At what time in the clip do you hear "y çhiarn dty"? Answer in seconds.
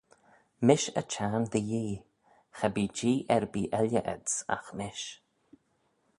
1.01-1.61